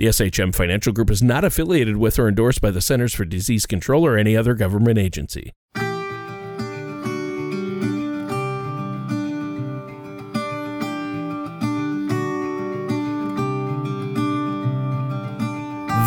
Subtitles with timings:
[0.00, 3.66] The SHM Financial Group is not affiliated with or endorsed by the Centers for Disease
[3.66, 5.52] Control or any other government agency.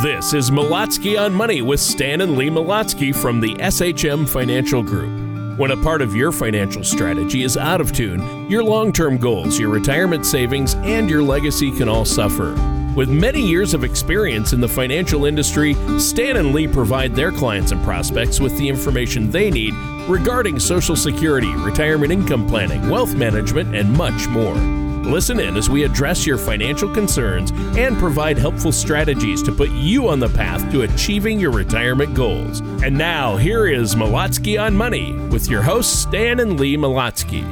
[0.02, 5.60] This is Malatsky on Money with Stan and Lee Malatsky from the SHM Financial Group.
[5.60, 9.60] When a part of your financial strategy is out of tune, your long term goals,
[9.60, 12.73] your retirement savings, and your legacy can all suffer.
[12.96, 17.72] With many years of experience in the financial industry, Stan and Lee provide their clients
[17.72, 19.74] and prospects with the information they need
[20.08, 24.54] regarding Social Security, retirement income planning, wealth management, and much more.
[24.54, 30.08] Listen in as we address your financial concerns and provide helpful strategies to put you
[30.08, 32.60] on the path to achieving your retirement goals.
[32.84, 37.44] And now, here is Malatsky on Money with your hosts, Stan and Lee Malatsky.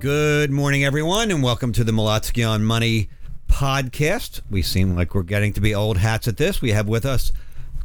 [0.00, 3.08] Good morning, everyone, and welcome to the Malatsky on Money
[3.50, 4.40] podcast.
[4.48, 6.62] We seem like we're getting to be old hats at this.
[6.62, 7.32] We have with us,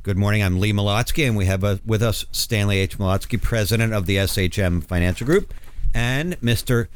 [0.04, 2.98] good morning, I'm Lee Malatsky, and we have uh, with us Stanley H.
[2.98, 5.54] Malatsky, president of the SHM Financial Group,
[5.94, 6.88] and Mr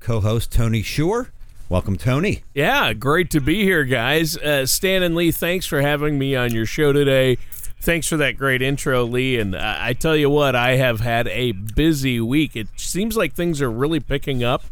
[0.00, 1.30] co-host Tony Shore.
[1.68, 2.42] Welcome, Tony.
[2.54, 4.36] Yeah, great to be here, guys.
[4.38, 7.36] Uh, Stan and Lee, thanks for having me on your show today.
[7.80, 9.38] Thanks for that great intro, Lee.
[9.38, 12.56] And I tell you what, I have had a busy week.
[12.56, 14.64] It seems like things are really picking up.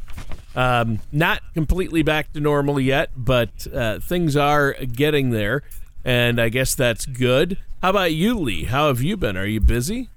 [0.56, 5.62] Um, not completely back to normal yet, but uh, things are getting there,
[6.02, 7.58] and I guess that's good.
[7.82, 8.64] How about you, Lee?
[8.64, 9.36] How have you been?
[9.36, 10.08] Are you busy?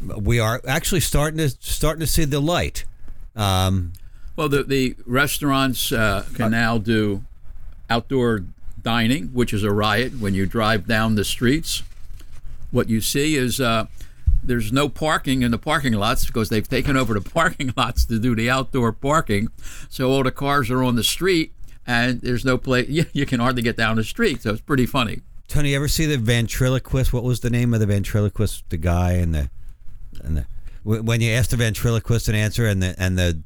[0.00, 2.84] We are actually starting to starting to see the light.
[3.36, 3.92] Um,
[4.34, 7.22] well, the, the restaurants uh, can now do
[7.88, 8.44] outdoor
[8.82, 11.82] dining, which is a riot when you drive down the streets.
[12.70, 13.86] What you see is uh,
[14.42, 18.18] there's no parking in the parking lots because they've taken over the parking lots to
[18.18, 19.48] do the outdoor parking.
[19.88, 21.52] So all the cars are on the street
[21.86, 24.42] and there's no place, you, you can hardly get down the street.
[24.42, 25.20] So it's pretty funny.
[25.48, 27.12] Tony, you ever see the ventriloquist?
[27.12, 28.70] What was the name of the ventriloquist?
[28.70, 29.50] The guy and the
[30.22, 30.46] and the
[30.84, 33.42] when you ask the ventriloquist an answer and the and the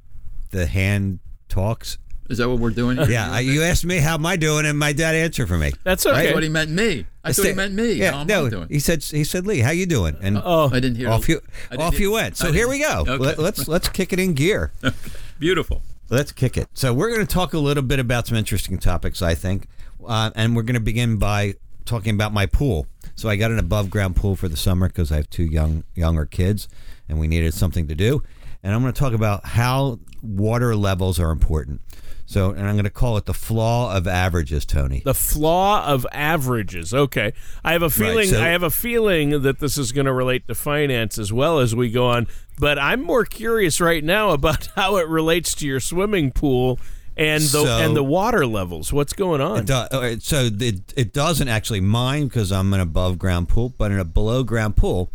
[0.51, 1.97] the hand talks.
[2.29, 2.99] Is that what we're doing?
[3.09, 5.73] yeah, you asked me how am I doing, and my dad answered for me.
[5.83, 6.31] That's okay.
[6.31, 7.07] I thought he meant me.
[7.23, 7.93] I thought he meant me.
[7.93, 8.69] Yeah, how am no, I doing?
[8.69, 10.17] he said he said Lee, how you doing?
[10.21, 11.11] And oh, I didn't hear.
[11.11, 11.41] Off you
[11.79, 12.37] off hear, you went.
[12.37, 13.01] So here we go.
[13.01, 13.17] Okay.
[13.17, 14.73] Let, let's let's kick it in gear.
[15.39, 15.83] Beautiful.
[16.11, 16.69] Let's kick it.
[16.75, 19.69] So we're going to talk a little bit about some interesting topics, I think,
[20.07, 21.55] uh, and we're going to begin by
[21.85, 22.87] talking about my pool.
[23.17, 25.85] So I got an above ground pool for the summer because I have two young
[25.95, 26.69] younger kids,
[27.09, 28.23] and we needed something to do.
[28.63, 31.81] And I'm going to talk about how water levels are important.
[32.27, 35.03] So, and I'm going to call it the flaw of averages, Tony.
[35.05, 36.95] The flaw of averages.
[36.95, 38.17] Okay, I have a feeling.
[38.17, 41.33] Right, so- I have a feeling that this is going to relate to finance as
[41.33, 42.27] well as we go on.
[42.59, 46.79] But I'm more curious right now about how it relates to your swimming pool
[47.17, 48.93] and the So- and the water levels.
[48.93, 49.67] What's going on?
[49.71, 53.99] It so it, it doesn't actually mine because I'm an above ground pool, but in
[53.99, 55.11] a below ground pool,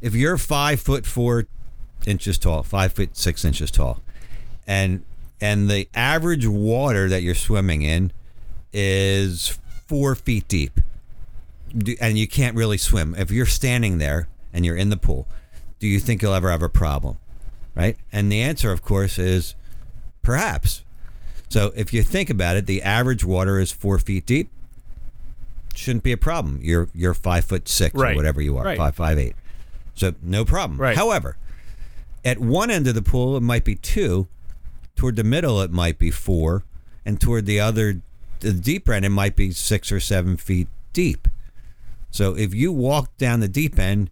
[0.00, 1.46] if you're five foot four
[2.06, 4.00] inches tall, five foot six inches tall,
[4.66, 5.04] and
[5.44, 8.12] and the average water that you're swimming in
[8.72, 10.80] is four feet deep,
[12.00, 13.14] and you can't really swim.
[13.18, 15.28] If you're standing there and you're in the pool,
[15.80, 17.18] do you think you'll ever have a problem?
[17.74, 17.98] Right?
[18.10, 19.54] And the answer, of course, is
[20.22, 20.82] perhaps.
[21.50, 24.48] So if you think about it, the average water is four feet deep.
[25.74, 26.60] Shouldn't be a problem.
[26.62, 28.12] You're you're five foot six Right.
[28.12, 28.78] or whatever you are, Right.
[28.78, 29.34] five five eight.
[29.94, 30.80] So no problem.
[30.80, 30.96] Right.
[30.96, 31.36] However,
[32.24, 34.26] at one end of the pool it might be two,
[34.96, 36.64] toward the middle it might be four,
[37.04, 38.00] and toward the other,
[38.40, 41.28] the deeper end it might be six or seven feet deep.
[42.10, 44.10] So if you walk down the deep end,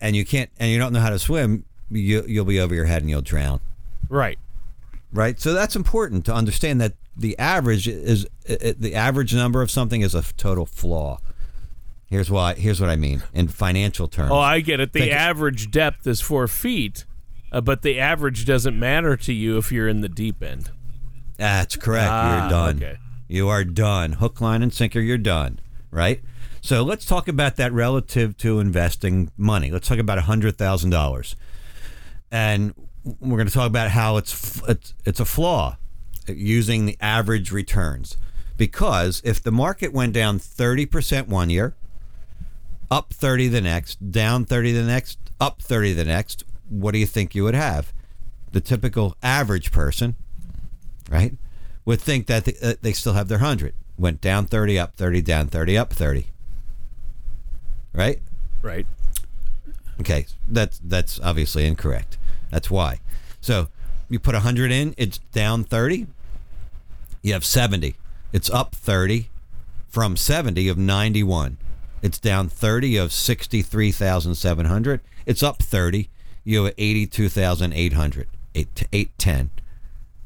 [0.00, 2.84] and you can't, and you don't know how to swim, you you'll be over your
[2.84, 3.60] head and you'll drown
[4.08, 4.38] right.
[5.12, 5.40] right?
[5.40, 10.14] So that's important to understand that the average is the average number of something is
[10.14, 11.18] a total flaw.
[12.06, 12.54] Here's why.
[12.54, 14.30] Here's what I mean in financial terms.
[14.30, 14.92] Oh, I get it.
[14.92, 17.04] The Think- average depth is four feet,
[17.52, 20.70] uh, but the average doesn't matter to you if you're in the deep end.
[21.36, 22.10] That's correct.
[22.10, 22.76] Ah, you're done.
[22.76, 22.98] okay.
[23.28, 24.12] You are done.
[24.14, 25.00] Hook, line, and sinker.
[25.00, 25.60] You're done.
[25.90, 26.20] Right.
[26.60, 29.70] So let's talk about that relative to investing money.
[29.70, 31.36] Let's talk about hundred thousand dollars,
[32.30, 32.74] and
[33.20, 35.76] we're going to talk about how it's it's it's a flaw
[36.26, 38.16] using the average returns.
[38.56, 41.76] Because if the market went down thirty percent one year,
[42.90, 47.06] up thirty the next, down thirty the next, up thirty the next, what do you
[47.06, 47.92] think you would have?
[48.52, 50.14] The typical average person
[51.10, 51.34] right,
[51.84, 53.74] would think that they, uh, they still have their 100.
[53.98, 56.26] Went down 30, up 30, down 30, up 30.
[57.92, 58.20] Right?
[58.62, 58.86] Right.
[60.00, 62.18] Okay, that's that's obviously incorrect.
[62.50, 63.00] That's why.
[63.40, 63.68] So
[64.08, 66.06] you put 100 in, it's down 30.
[67.22, 67.96] You have 70.
[68.32, 69.28] It's up 30.
[69.88, 71.56] from 70 of 91.
[72.02, 75.00] It's down 30 of 63,700.
[75.26, 76.08] It's up 30.
[76.48, 79.50] You have 82,800, 810.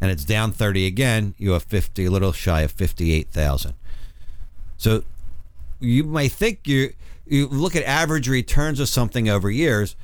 [0.01, 1.35] And it's down 30 again.
[1.37, 3.75] You have 50, a little shy of 58,000.
[4.77, 5.03] So
[5.81, 6.93] you may think you
[7.27, 9.97] you look at average returns of something over years.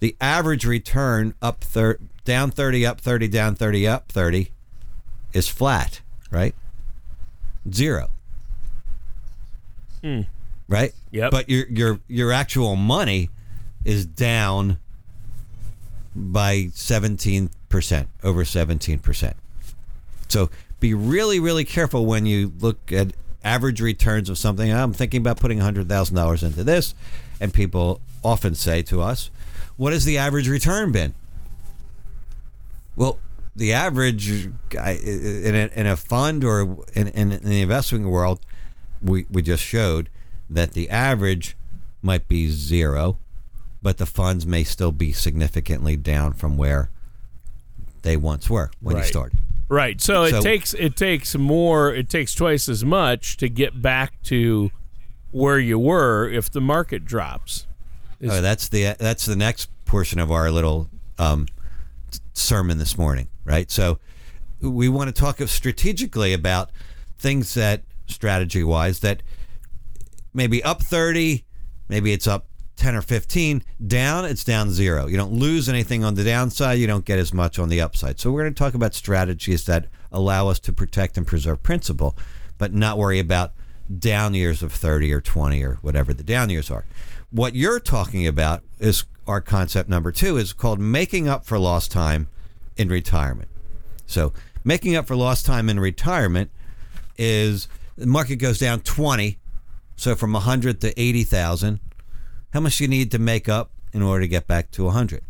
[0.00, 4.52] The average return up thir- down 30, up 30, down 30, up 30
[5.34, 6.00] is flat,
[6.30, 6.54] right?
[7.70, 8.08] Zero.
[10.02, 10.22] Hmm.
[10.70, 10.94] Right?
[11.10, 11.30] Yep.
[11.30, 13.28] But your your your actual money
[13.84, 14.78] is down
[16.16, 19.34] by 17%, over 17%.
[20.28, 23.12] So be really, really careful when you look at
[23.44, 24.72] average returns of something.
[24.72, 26.94] I'm thinking about putting $100,000 into this.
[27.40, 29.30] And people often say to us,
[29.76, 31.14] What has the average return been?
[32.96, 33.18] Well,
[33.54, 38.40] the average in a, in a fund or in, in, in the investing world,
[39.02, 40.08] we, we just showed
[40.48, 41.56] that the average
[42.02, 43.18] might be zero,
[43.82, 46.90] but the funds may still be significantly down from where
[48.02, 49.38] they once were when you started.
[49.68, 50.00] Right.
[50.00, 51.92] So it takes it takes more.
[51.94, 54.70] It takes twice as much to get back to
[55.32, 57.66] where you were if the market drops.
[58.20, 60.88] Is- Oh, that's the that's the next portion of our little
[61.18, 61.46] um,
[62.32, 63.70] sermon this morning, right?
[63.70, 63.98] So
[64.60, 66.70] we want to talk strategically about
[67.18, 69.22] things that strategy wise that
[70.32, 71.44] maybe up 30,
[71.88, 72.46] maybe it's up
[72.76, 75.06] 10 or 15, down it's down 0.
[75.06, 78.20] You don't lose anything on the downside, you don't get as much on the upside.
[78.20, 82.16] So we're going to talk about strategies that allow us to protect and preserve principal,
[82.58, 83.52] but not worry about
[83.98, 86.84] down years of 30 or 20 or whatever the down years are.
[87.30, 91.90] What you're talking about is our concept number 2 is called making up for lost
[91.90, 92.28] time
[92.76, 93.48] in retirement.
[94.06, 94.32] So,
[94.64, 96.50] making up for lost time in retirement
[97.18, 99.38] is the market goes down 20,
[99.96, 101.80] so from 100 to 80,000.
[102.56, 105.22] How much do you need to make up in order to get back to 100?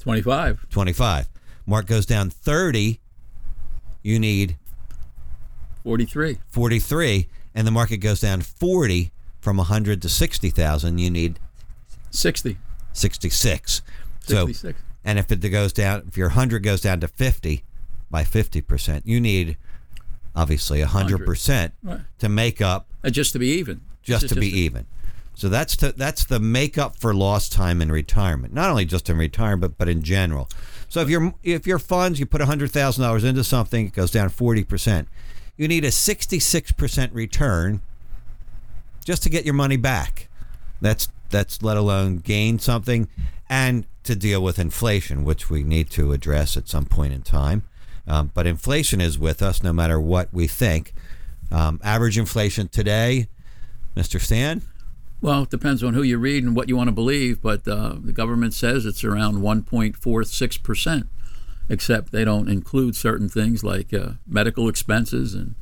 [0.00, 0.68] 25.
[0.68, 1.28] 25.
[1.64, 2.98] Mark goes down 30,
[4.02, 4.56] you need
[5.84, 6.38] 43.
[6.48, 11.38] 43, and the market goes down 40 from 100 to 60,000, you need
[12.10, 12.58] 60.
[12.92, 13.82] 66.
[14.22, 14.60] 66.
[14.60, 14.74] So
[15.04, 17.62] And if it goes down, if your 100 goes down to 50
[18.10, 19.56] by 50%, you need
[20.34, 22.00] obviously 100% Right.
[22.18, 23.82] to make up Uh, just to be even.
[24.02, 24.86] just to be even.
[25.36, 28.54] So that's to, that's the makeup for lost time in retirement.
[28.54, 30.48] Not only just in retirement, but, in general.
[30.88, 34.10] So if your if your funds you put hundred thousand dollars into something, it goes
[34.10, 35.08] down forty percent.
[35.58, 37.82] You need a sixty six percent return
[39.04, 40.28] just to get your money back.
[40.80, 43.06] That's that's let alone gain something,
[43.50, 47.64] and to deal with inflation, which we need to address at some point in time.
[48.06, 50.94] Um, but inflation is with us no matter what we think.
[51.50, 53.28] Um, average inflation today,
[53.94, 54.18] Mr.
[54.18, 54.62] Stan,
[55.26, 57.96] Well, it depends on who you read and what you want to believe, but uh,
[57.98, 61.08] the government says it's around 1.46%,
[61.68, 65.56] except they don't include certain things like uh, medical expenses and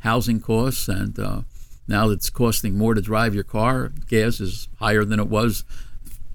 [0.00, 0.86] housing costs.
[0.86, 1.40] And uh,
[1.88, 3.90] now it's costing more to drive your car.
[4.06, 5.64] Gas is higher than it was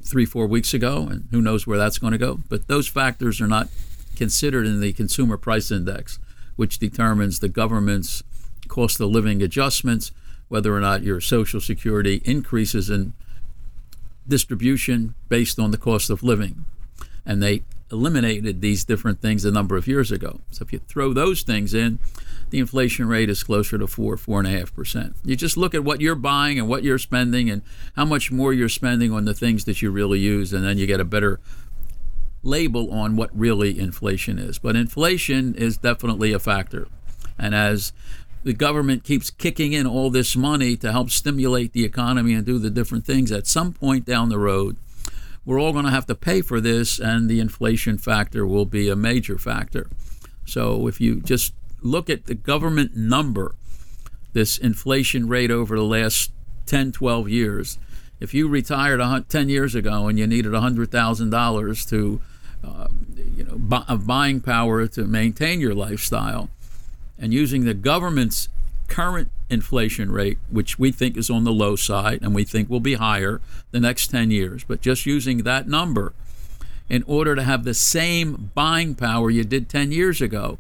[0.02, 2.40] three, four weeks ago, and who knows where that's going to go.
[2.50, 3.70] But those factors are not
[4.16, 6.18] considered in the Consumer Price Index,
[6.56, 8.24] which determines the government's
[8.68, 10.12] cost of living adjustments,
[10.52, 13.14] whether or not your Social Security increases in
[14.28, 16.66] distribution based on the cost of living.
[17.26, 20.42] And they eliminated these different things a number of years ago.
[20.52, 22.00] So if you throw those things in,
[22.50, 25.16] the inflation rate is closer to four, four and a half percent.
[25.24, 27.62] You just look at what you're buying and what you're spending and
[27.96, 30.86] how much more you're spending on the things that you really use, and then you
[30.86, 31.40] get a better
[32.44, 34.60] label on what really inflation is.
[34.60, 36.90] But inflation is definitely a factor.
[37.38, 37.94] And as
[38.44, 42.58] the government keeps kicking in all this money to help stimulate the economy and do
[42.58, 44.78] the different things, at some point down the road,
[45.46, 48.90] we're all going to have to pay for this, and the inflation factor will be
[48.90, 49.90] a major factor.
[50.46, 53.56] So if you just look at the government number,
[54.34, 56.32] this inflation rate over the last
[56.68, 57.78] 10, 12 years,
[58.20, 62.22] if you retired 10 years ago and you needed $100,000 to,
[62.64, 62.88] uh,
[63.36, 66.50] you know, bu- buying power to maintain your lifestyle,
[67.22, 68.50] and using the government's
[68.88, 72.82] current inflation rate, which we think is on the low side and we think will
[72.82, 73.40] be higher
[73.72, 76.14] the next 10 years, but just using that number
[76.90, 80.58] in order to have the same buying power you did 10 years ago,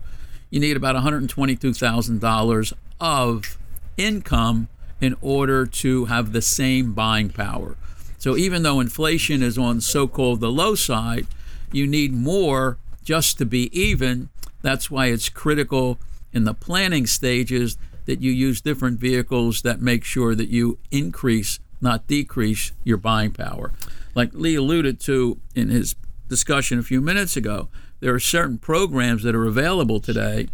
[0.50, 3.58] you need about $122,000 of
[3.98, 4.70] income
[5.02, 7.76] in order to have the same buying power.
[8.18, 11.28] So even though inflation is on so called the low side,
[11.72, 14.30] you need more just to be even.
[14.62, 15.98] That's why it's critical
[16.34, 21.60] in the planning stages that you use different vehicles that make sure that you increase,
[21.80, 23.72] not decrease, your buying power.
[24.16, 25.96] Like Lee alluded to in his
[26.28, 27.70] discussion a few minutes ago,
[28.00, 30.48] there are certain programs that are available today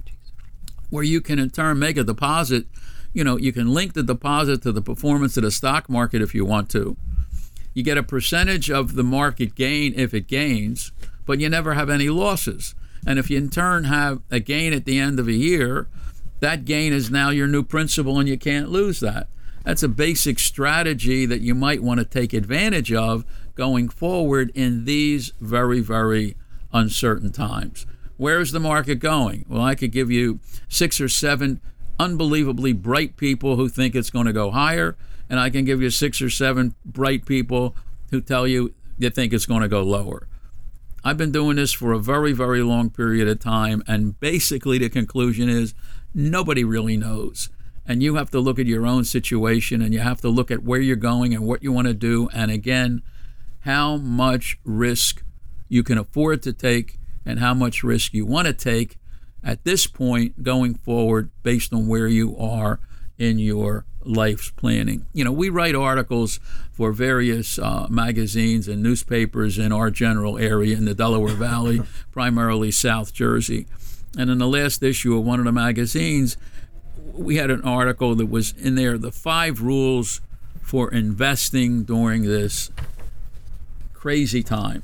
[0.89, 2.65] where you can in turn make a deposit.
[3.13, 6.35] You know, you can link the deposit to the performance of the stock market if
[6.35, 6.97] you want to.
[7.73, 10.91] You get a percentage of the market gain if it gains,
[11.25, 12.75] but you never have any losses.
[13.05, 15.87] And if you in turn have a gain at the end of a year,
[16.39, 19.27] that gain is now your new principal and you can't lose that.
[19.63, 23.25] That's a basic strategy that you might want to take advantage of
[23.55, 26.37] going forward in these very, very
[26.71, 27.85] uncertain times.
[28.17, 29.45] Where is the market going?
[29.49, 30.39] Well, I could give you
[30.69, 31.59] six or seven
[31.99, 34.95] unbelievably bright people who think it's going to go higher,
[35.29, 37.75] and I can give you six or seven bright people
[38.11, 40.27] who tell you they think it's going to go lower.
[41.07, 44.89] I've been doing this for a very, very long period of time, and basically the
[44.89, 45.73] conclusion is
[46.13, 47.49] nobody really knows.
[47.85, 50.63] And you have to look at your own situation and you have to look at
[50.63, 52.27] where you're going and what you want to do.
[52.33, 53.03] And again,
[53.61, 55.23] how much risk
[55.69, 58.97] you can afford to take and how much risk you want to take
[59.41, 62.81] at this point going forward based on where you are
[63.17, 65.05] in your life's planning.
[65.13, 66.39] You know, we write articles
[66.71, 72.71] for various uh, magazines and newspapers in our general area in the Delaware Valley, primarily
[72.71, 73.67] South Jersey.
[74.17, 76.37] And in the last issue of one of the magazines,
[77.13, 80.21] we had an article that was in there the five rules
[80.61, 82.71] for investing during this
[83.93, 84.83] crazy time.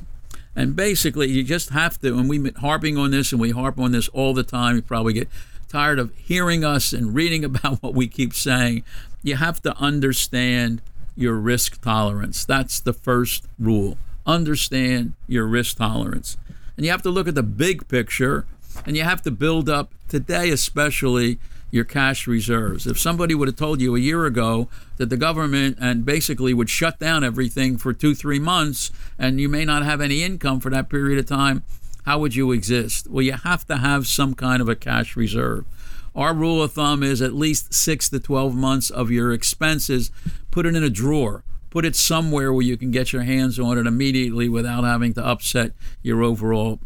[0.56, 3.80] And basically, you just have to, and we've been harping on this and we harp
[3.80, 4.76] on this all the time.
[4.76, 5.30] You probably get
[5.68, 8.84] tired of hearing us and reading about what we keep saying.
[9.24, 10.82] You have to understand
[11.16, 12.46] your risk tolerance.
[12.46, 13.98] That's the first rule.
[14.26, 16.38] Understand your risk tolerance.
[16.76, 18.46] And you have to look at the big picture
[18.86, 21.40] and you have to build up today, especially
[21.72, 22.86] your cash reserves.
[22.86, 26.70] If somebody would have told you a year ago that the government and basically would
[26.70, 30.70] shut down everything for two, three months and you may not have any income for
[30.70, 31.64] that period of time,
[32.06, 33.08] how would you exist?
[33.10, 35.66] Well, you have to have some kind of a cash reserve.
[36.16, 40.12] Our rule of thumb is at least six to 12 months of your expenses,
[40.52, 41.44] put it in a drawer.
[41.70, 45.26] Put it somewhere where you can get your hands on it immediately without having to
[45.26, 45.72] upset
[46.04, 46.80] your overall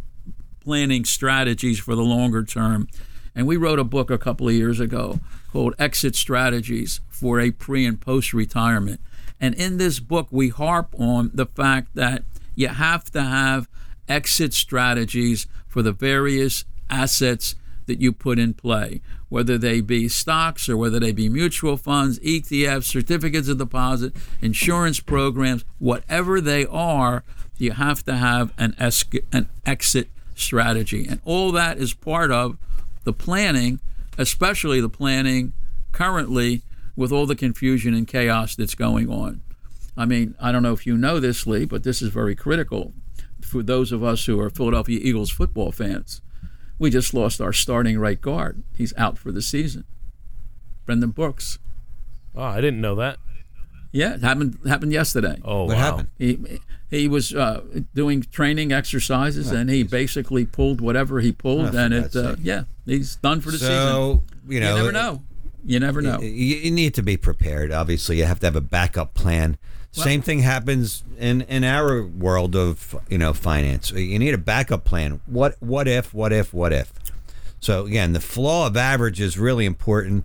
[0.62, 2.88] planning strategies for the longer term.
[3.36, 5.20] And we wrote a book a couple of years ago
[5.52, 9.02] called Exit Strategies for a Pre and Post Retirement.
[9.42, 12.24] And in this book, we harp on the fact that
[12.56, 13.68] you have to have
[14.08, 17.56] exit strategies for the various assets
[17.88, 22.20] that you put in play, whether they be stocks or whether they be mutual funds,
[22.20, 27.24] ETFs, certificates of deposit, insurance programs, whatever they are,
[27.58, 31.08] you have to have an, es- an exit strategy.
[31.10, 32.58] And all that is part of
[33.03, 33.79] the planning,
[34.17, 35.53] especially the planning
[35.91, 36.62] currently
[36.96, 39.41] with all the confusion and chaos that's going on.
[39.96, 42.94] I mean, I don't know if you know this, Lee, but this is very critical
[43.41, 46.22] for those of us who are Philadelphia Eagles football fans.
[46.80, 48.64] We just lost our starting right guard.
[48.76, 49.84] He's out for the season.
[50.86, 51.60] Brandon Brooks.
[52.36, 53.18] Oh, I didn't know that.
[53.92, 55.40] Yeah, it happened happened yesterday.
[55.44, 55.82] Oh, What wow.
[55.82, 56.08] happened?
[56.18, 57.64] He he was uh,
[57.96, 62.64] doing training exercises and he basically pulled whatever he pulled Oh, and it uh, yeah
[62.86, 63.76] he's done for the season.
[63.76, 65.22] So you know, you never know.
[65.66, 66.22] You never know.
[66.22, 67.72] You, you need to be prepared.
[67.72, 69.58] Obviously, you have to have a backup plan.
[69.91, 73.91] Same thing happens in in our world of you know finance.
[73.91, 75.22] You need a backup plan.
[75.25, 76.13] What what if?
[76.13, 76.53] What if?
[76.53, 76.94] What if?
[77.60, 80.24] So again, the flaw of average is really important.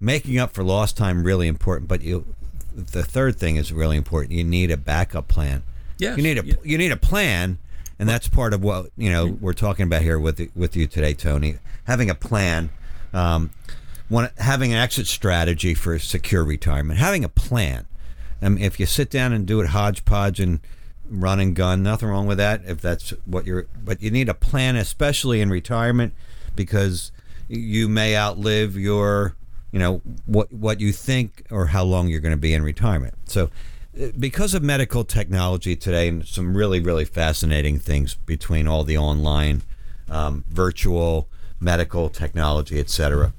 [0.00, 1.86] Making up for lost time really important.
[1.88, 2.34] But you,
[2.74, 4.32] the third thing is really important.
[4.32, 5.62] You need a backup plan.
[5.98, 6.16] Yes.
[6.16, 6.54] You need a Yeah.
[6.64, 7.58] you need a plan,
[7.98, 11.12] and that's part of what you know we're talking about here with with you today,
[11.12, 11.56] Tony.
[11.84, 12.70] Having a plan,
[13.12, 13.50] um,
[14.08, 17.84] one having an exit strategy for secure retirement, having a plan.
[18.42, 20.60] If you sit down and do it hodgepodge and
[21.10, 22.62] run and gun, nothing wrong with that.
[22.64, 26.14] If that's what you're, but you need a plan, especially in retirement,
[26.56, 27.12] because
[27.48, 29.34] you may outlive your,
[29.72, 33.14] you know, what what you think or how long you're going to be in retirement.
[33.26, 33.50] So,
[34.18, 39.62] because of medical technology today and some really really fascinating things between all the online,
[40.08, 41.28] um, virtual
[41.60, 43.32] medical technology, etc.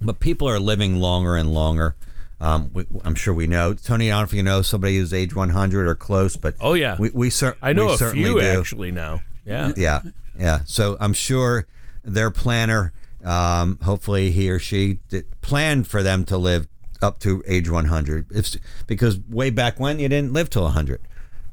[0.00, 1.94] But people are living longer and longer.
[2.40, 3.72] Um, we, I'm sure we know.
[3.74, 6.74] Tony, I don't know if you know somebody who's age 100 or close, but Oh,
[6.74, 6.96] yeah.
[6.98, 8.46] we we, cer- I know we a certainly few do.
[8.60, 9.22] actually now.
[9.46, 9.72] Yeah.
[9.76, 10.00] Yeah,
[10.38, 10.60] yeah.
[10.66, 11.66] So I'm sure
[12.04, 12.92] their planner,
[13.24, 16.68] um, hopefully he or she did, planned for them to live
[17.00, 18.26] up to age 100.
[18.30, 21.00] It's because way back when you didn't live till 100,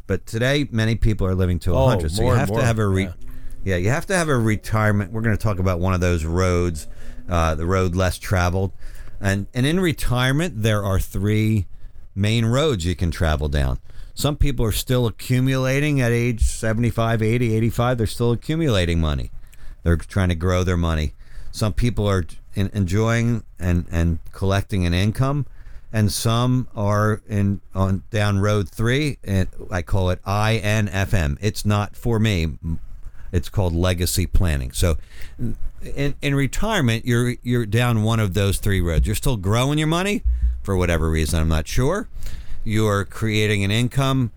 [0.06, 2.12] but today many people are living to Oh, 100.
[2.12, 3.12] so you have to have a re- yeah.
[3.64, 5.12] yeah, you have to have a retirement.
[5.14, 6.88] We're going to talk about one of those roads,
[7.30, 8.74] uh, the road less traveled.
[9.24, 11.66] And and in retirement, there are three
[12.14, 13.80] main roads you can travel down.
[14.14, 17.98] Some people are still accumulating at age 75, 80, 85.
[17.98, 19.32] They're still accumulating money.
[19.82, 21.14] They're trying to grow their money.
[21.52, 25.46] Some people are in, enjoying and, and collecting an income,
[25.92, 29.20] and some are in on down road three.
[29.24, 31.38] And I call it INFM.
[31.40, 32.58] It's not for me.
[33.32, 34.74] It's called legacy planning.
[34.74, 34.98] So,
[35.86, 39.06] in, in retirement, you're you're down one of those three roads.
[39.06, 40.24] You're still growing your money
[40.64, 41.40] for whatever reason.
[41.40, 42.08] I'm not sure.
[42.64, 44.32] You're creating an income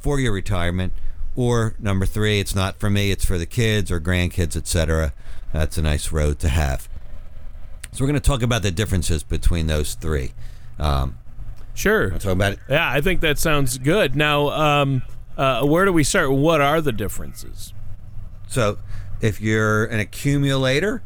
[0.00, 0.92] for your retirement,
[1.36, 3.10] or number three, it's not for me.
[3.10, 5.12] It's for the kids or grandkids, etc.
[5.52, 6.88] That's a nice road to have.
[7.92, 10.32] So we're going to talk about the differences between those three.
[10.78, 11.18] Um,
[11.74, 12.10] Sure.
[12.10, 12.58] talk about it.
[12.68, 14.16] Yeah, I think that sounds good.
[14.16, 15.02] Now, um,
[15.36, 16.32] uh, where do we start?
[16.32, 17.72] What are the differences?
[18.48, 18.78] So,
[19.20, 21.02] if you're an accumulator,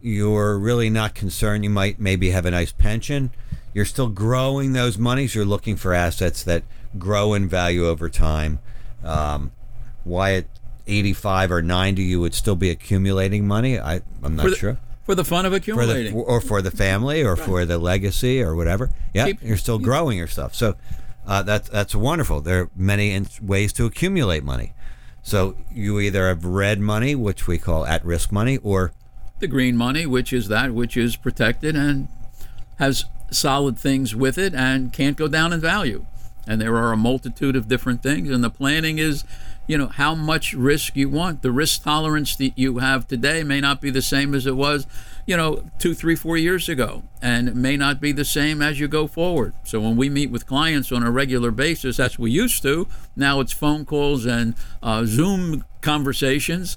[0.00, 1.64] you're really not concerned.
[1.64, 3.30] You might maybe have a nice pension.
[3.74, 5.34] You're still growing those monies.
[5.34, 6.62] You're looking for assets that
[6.98, 8.58] grow in value over time.
[9.04, 9.52] Um,
[10.04, 10.46] why at
[10.86, 13.78] 85 or 90 you would still be accumulating money?
[13.78, 14.78] I, I'm not For the, sure.
[15.04, 16.14] for the fun of For accumulating.
[16.16, 18.90] the, or for the family or for the legacy or whatever.
[19.12, 20.54] Yeah, Keep- you're still growing your stuff.
[20.54, 20.76] So
[21.26, 22.40] uh, that's that's wonderful.
[22.40, 24.72] There are many in- ways to accumulate money.
[25.26, 28.92] So you either have red money, which we call at-risk money, or
[29.40, 32.06] the green money, which is that which is protected and
[32.78, 36.06] has solid things with it and can't go down in value.
[36.46, 38.30] And there are a multitude of different things.
[38.30, 39.24] And the planning is,
[39.66, 41.42] you know, how much risk you want.
[41.42, 44.86] The risk tolerance that you have today may not be the same as it was,
[45.26, 47.02] you know, two, three, four years ago.
[47.20, 49.52] And it may not be the same as you go forward.
[49.64, 52.86] So when we meet with clients on a regular basis, as we used to.
[53.14, 56.76] Now it's phone calls and uh, Zoom conversations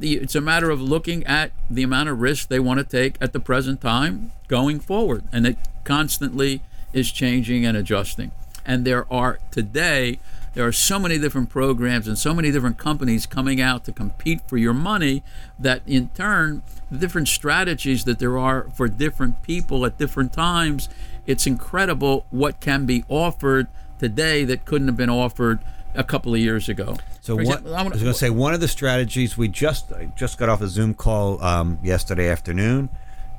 [0.00, 3.32] it's a matter of looking at the amount of risk they want to take at
[3.32, 6.62] the present time going forward and it constantly
[6.92, 8.32] is changing and adjusting
[8.64, 10.18] and there are today
[10.56, 14.40] there are so many different programs and so many different companies coming out to compete
[14.48, 15.22] for your money
[15.58, 20.88] that in turn the different strategies that there are for different people at different times
[21.26, 25.60] it's incredible what can be offered today that couldn't have been offered
[25.94, 28.60] a couple of years ago So what, example, I was going to say one of
[28.60, 32.88] the strategies we just I just got off a Zoom call um, yesterday afternoon.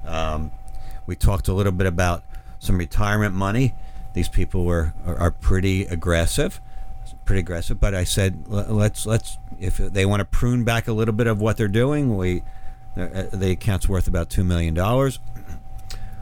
[0.06, 0.51] Um,
[1.08, 2.23] we talked a little bit about
[2.60, 3.73] some retirement money.
[4.13, 6.60] These people were are, are pretty aggressive,
[7.27, 7.79] pretty aggressive.
[7.79, 11.39] But I said let's let's if they want to prune back a little bit of
[11.39, 12.41] what they're doing, we
[12.95, 15.19] uh, the account's worth about two million dollars.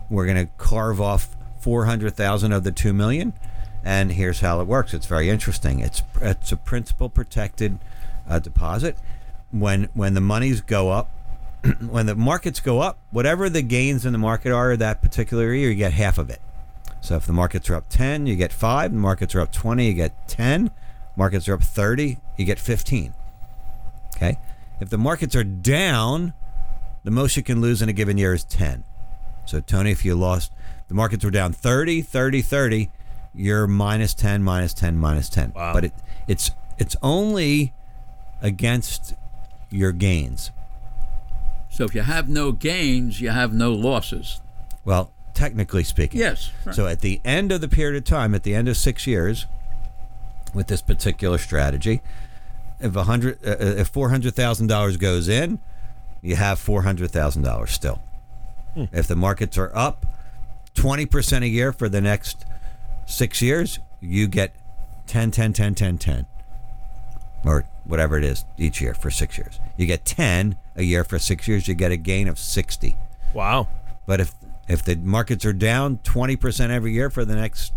[0.10, 3.34] We're going to carve off four hundred thousand of the two million,
[3.84, 4.94] and here's how it works.
[4.94, 5.80] It's very interesting.
[5.80, 7.80] It's it's a principal protected
[8.28, 8.98] uh, deposit.
[9.52, 11.12] When when the monies go up,
[11.80, 15.70] when the markets go up, whatever the gains in the market are that particular year,
[15.70, 16.42] you get half of it.
[17.00, 18.92] So if the markets are up ten, you get five.
[18.92, 20.72] The markets are up twenty, you get ten.
[21.16, 23.14] Markets are up thirty, you get fifteen.
[24.16, 24.38] Okay.
[24.80, 26.34] If the markets are down,
[27.04, 28.84] the most you can lose in a given year is 10.
[29.46, 30.52] So, Tony, if you lost,
[30.88, 32.92] the markets were down 30, 30, 30,
[33.34, 35.54] you're minus 10, minus 10, minus 10.
[35.56, 35.74] Wow.
[35.74, 35.94] But it,
[36.28, 37.74] it's it's only
[38.42, 39.14] against
[39.70, 40.52] your gains.
[41.70, 44.42] So if you have no gains, you have no losses.
[44.84, 46.20] Well, technically speaking.
[46.20, 46.52] Yes.
[46.66, 46.76] right.
[46.76, 49.46] So at the end of the period of time, at the end of six years,
[50.56, 52.02] with this particular strategy,
[52.80, 55.60] if a hundred, uh, if four hundred thousand dollars goes in,
[56.22, 58.02] you have four hundred thousand dollars still.
[58.92, 60.06] If the markets are up
[60.74, 62.46] twenty percent a year for the next
[63.06, 64.54] six years, you get
[65.08, 66.26] 10, 10, 10, 10, 10,
[67.46, 69.60] or whatever it is each year for six years.
[69.78, 71.68] You get ten a year for six years.
[71.68, 72.98] You get a gain of sixty.
[73.34, 73.68] Wow.
[74.06, 74.34] But if
[74.68, 77.72] if the markets are down twenty percent every year for the next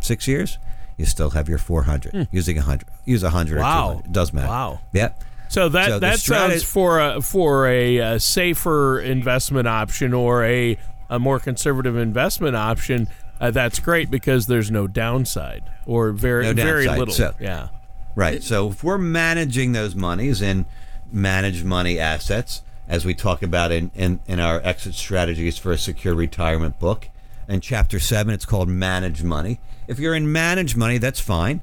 [0.00, 0.58] six years,
[0.98, 2.28] you still have your four hundred.
[2.30, 4.02] Using a hundred, use a hundred or two Wow.
[4.04, 4.48] It does matter.
[4.48, 4.80] Wow.
[4.92, 5.22] Yep.
[5.48, 10.76] So that So that sounds for a for a, uh safer investment option or a
[11.08, 13.08] a more conservative investment option.
[13.40, 17.14] Uh, that's great because there's no downside or very No very little.
[17.14, 17.68] So- yeah.
[18.14, 18.42] Right.
[18.42, 20.66] So if we're managing those monies in
[21.12, 25.78] manage money assets, as we talk about in, in, in our exit strategies for a
[25.78, 27.08] secure retirement book,
[27.46, 29.60] in chapter seven, it's called Manage money.
[29.88, 31.62] If you're in managed money, that's fine,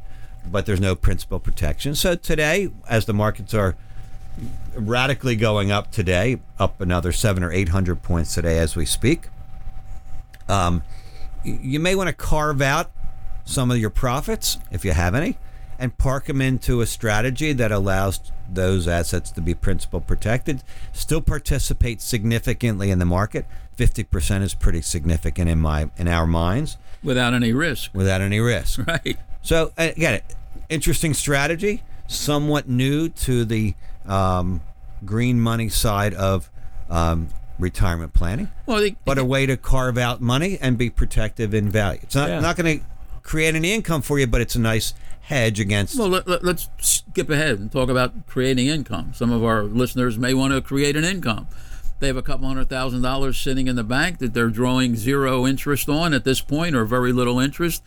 [0.51, 1.93] but there's no principal protection.
[1.93, 3.75] So today, as the markets are
[4.75, 9.29] radically going up today, up another seven or eight hundred points today as we speak.
[10.49, 10.83] Um,
[11.43, 12.91] you may want to carve out
[13.45, 15.37] some of your profits if you have any,
[15.77, 20.63] and park them into a strategy that allows those assets to be principal protected.
[20.93, 23.45] Still participate significantly in the market.
[23.77, 27.91] 50% is pretty significant in my in our minds without any risk.
[27.93, 28.79] without any risk.
[28.87, 29.17] Right.
[29.41, 30.21] So uh, again,
[30.69, 33.73] interesting strategy, somewhat new to the
[34.05, 34.61] um,
[35.05, 36.49] green money side of
[36.89, 41.53] um, retirement planning, Well, they, but a way to carve out money and be protective
[41.53, 41.99] in value.
[42.03, 42.39] It's not Yeah.
[42.39, 42.85] not going to
[43.23, 45.97] create any income for you, but it's a nice hedge against.
[45.97, 49.11] well, let, let, let's skip ahead and talk about creating income.
[49.15, 51.47] Some of our listeners may want to create an income.
[51.99, 55.47] They have a couple hundred thousand dollars sitting in the bank that they're drawing zero
[55.47, 57.83] interest on at this point, or very little interest,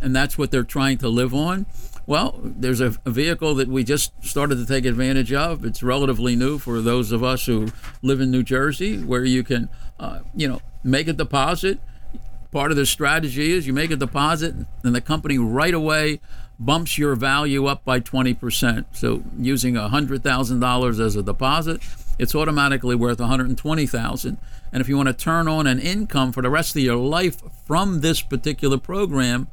[0.00, 1.66] and that's what they're trying to live on.
[2.04, 5.64] Well, there's a, vehicle that we just started to take advantage of.
[5.64, 7.68] It's relatively new for those of us who
[8.02, 9.68] live in New Jersey, where you can,
[10.00, 11.78] uh, you know, make a deposit.
[12.50, 16.20] Part of the strategy is you make a deposit, and the company right away
[16.58, 18.84] bumps your value up by 20%.
[18.92, 21.80] So using $100,000 as a deposit,
[22.18, 24.38] it's automatically worth 120,000.
[24.72, 27.42] And if you want to turn on an income for the rest of your life
[27.66, 29.48] from this particular program,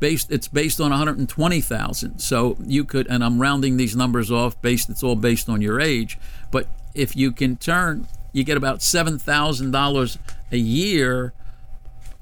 [0.00, 2.18] based it's based on 120,000.
[2.18, 5.80] So you could and I'm rounding these numbers off based it's all based on your
[5.80, 6.18] age,
[6.50, 10.18] but if you can turn you get about $7,000
[10.50, 11.32] a year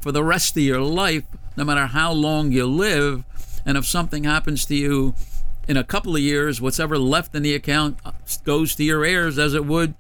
[0.01, 1.25] for the rest of your life,
[1.57, 3.25] no matter how long you live.
[3.65, 5.15] And if something happens to you
[5.69, 7.99] in a couple of years, whatever left in the account
[8.45, 9.95] goes to your heirs as it would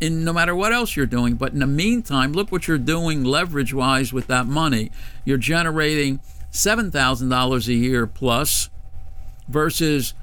[0.00, 1.34] in no matter what else you're doing.
[1.34, 4.90] But in the meantime, look what you're doing leverage wise with that money.
[5.24, 6.20] You're generating
[6.52, 8.70] $7,000 a year plus
[9.48, 10.14] versus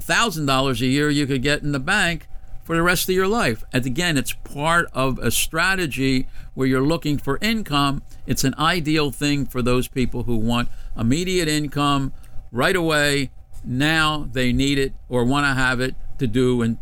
[0.00, 2.26] $1,000 a year you could get in the bank
[2.64, 3.64] for the rest of your life.
[3.72, 8.02] And again, it's part of a strategy where you're looking for income.
[8.26, 12.12] It's an ideal thing for those people who want immediate income
[12.50, 13.30] right away.
[13.66, 16.78] Now they need it or want to have it to do and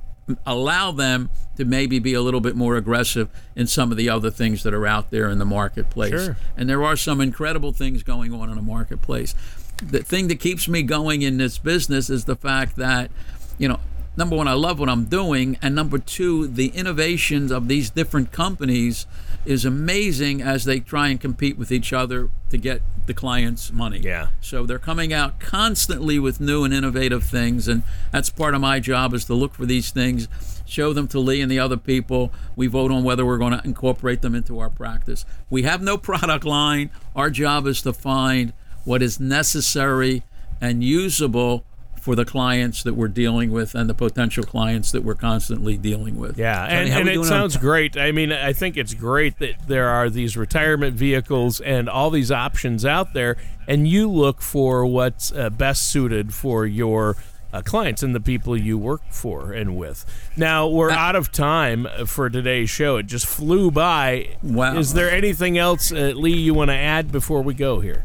[0.47, 4.31] allow them to maybe be a little bit more aggressive in some of the other
[4.31, 6.11] things that are out there in the marketplace.
[6.11, 6.37] Sure.
[6.57, 9.35] And there are some incredible things going on in the marketplace.
[9.83, 13.11] The thing that keeps me going in this business is the fact that,
[13.59, 13.81] you know,
[14.17, 18.33] number one, I love what I'm doing, and number two, the innovations of these different
[18.33, 19.07] companies
[19.45, 24.01] is amazing as they try and compete with each other to get the clients money.
[24.01, 24.29] Yeah.
[24.41, 28.81] So they're coming out constantly with new and innovative things, and that's part of my
[28.81, 30.29] job is to look for these things,
[30.67, 32.33] show them to Lee and the other people.
[32.57, 35.25] We vote on whether we're going to incorporate them into our practice.
[35.51, 36.91] We have no product line.
[37.15, 38.53] Our job is to find
[38.85, 40.23] what is necessary
[40.61, 41.65] and usable
[42.05, 46.19] for the clients that we're dealing with and the potential clients that we're constantly dealing
[46.19, 46.37] with.
[46.37, 47.97] Yeah, and, and it doing on sounds great.
[47.97, 52.31] I mean, I think it's great that there are these retirement vehicles and all these
[52.31, 57.17] options out there, and you look for what's uh, best suited for your
[57.55, 60.05] uh, clients and the people you work for and with.
[60.37, 62.99] Now, we're out of time for today's show.
[62.99, 64.37] It just flew by.
[64.43, 64.77] Wow.
[64.77, 68.05] Is there anything else, uh, Lee, you want to add before we go here?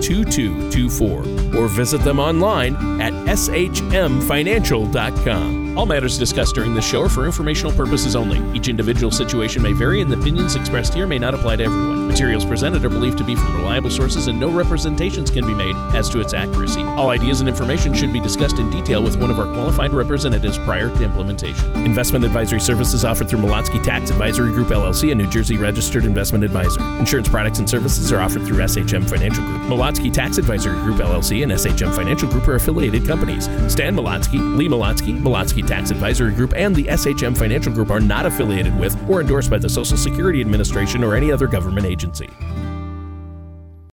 [0.00, 5.61] 2224 or visit them online at shmfinancial.com.
[5.74, 8.38] All matters discussed during this show are for informational purposes only.
[8.54, 12.08] Each individual situation may vary, and the opinions expressed here may not apply to everyone.
[12.08, 15.74] Materials presented are believed to be from reliable sources, and no representations can be made
[15.94, 16.82] as to its accuracy.
[16.82, 20.58] All ideas and information should be discussed in detail with one of our qualified representatives
[20.58, 21.72] prior to implementation.
[21.86, 26.44] Investment advisory services offered through Malatsky Tax Advisory Group LLC, a New Jersey registered investment
[26.44, 26.82] advisor.
[26.98, 29.62] Insurance products and services are offered through SHM Financial Group.
[29.62, 33.44] Malatsky Tax Advisory Group LLC and SHM Financial Group are affiliated companies.
[33.72, 38.26] Stan Malatsky, Lee Malatsky, Malatsky Tax Advisory Group and the SHM Financial Group are not
[38.26, 42.28] affiliated with or endorsed by the Social Security Administration or any other government agency.